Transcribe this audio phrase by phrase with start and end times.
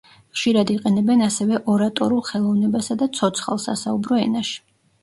[0.35, 4.61] ხშირად იყენებენ ასევე ორატორულ ხელოვნებასა და ცოცხალ, სასაუბრო ენაში.